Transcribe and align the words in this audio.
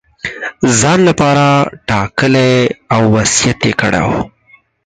ځان 0.79 0.99
لپاره 1.09 1.45
ټاکلی 1.89 2.53
او 2.93 3.01
وصیت 3.15 3.59
یې 3.69 3.73
کړی 3.81 4.01
وو. 4.09 4.21